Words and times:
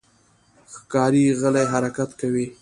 ښکاري 0.73 1.23
غلی 1.41 1.65
حرکت 1.73 2.09
کوي. 2.19 2.45